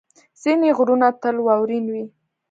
ځینې 0.41 0.69
غرونه 0.77 1.07
تل 1.21 1.35
واورین 1.45 1.85
وي. 1.93 2.03